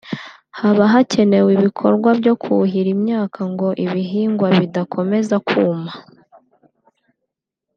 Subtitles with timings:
[0.59, 5.91] haba hakenewe ibikorwa byo kuhira imyaka ngo ibihingwa bidakomeza kuma